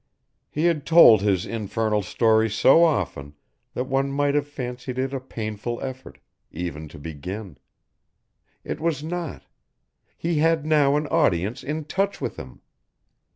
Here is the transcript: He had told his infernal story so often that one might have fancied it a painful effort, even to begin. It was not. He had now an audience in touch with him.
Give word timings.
He 0.49 0.65
had 0.65 0.83
told 0.87 1.21
his 1.21 1.45
infernal 1.45 2.01
story 2.01 2.49
so 2.49 2.83
often 2.83 3.35
that 3.75 3.83
one 3.83 4.11
might 4.11 4.33
have 4.33 4.47
fancied 4.47 4.97
it 4.97 5.13
a 5.13 5.19
painful 5.19 5.79
effort, 5.79 6.17
even 6.49 6.87
to 6.87 6.97
begin. 6.97 7.59
It 8.63 8.79
was 8.79 9.03
not. 9.03 9.43
He 10.17 10.39
had 10.39 10.65
now 10.65 10.95
an 10.95 11.05
audience 11.09 11.61
in 11.63 11.85
touch 11.85 12.19
with 12.19 12.35
him. 12.37 12.61